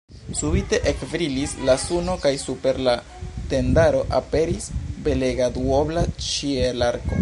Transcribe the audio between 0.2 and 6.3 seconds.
Subite ekbrilis la suno kaj super la tendaro aperis belega duobla